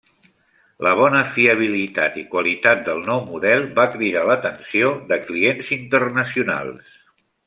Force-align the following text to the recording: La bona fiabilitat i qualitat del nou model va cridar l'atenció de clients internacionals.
La 0.85 0.93
bona 0.99 1.19
fiabilitat 1.33 2.15
i 2.23 2.23
qualitat 2.31 2.81
del 2.89 3.03
nou 3.11 3.21
model 3.27 3.67
va 3.81 3.85
cridar 3.97 4.23
l'atenció 4.31 4.89
de 5.13 5.21
clients 5.29 5.71
internacionals. 5.81 6.97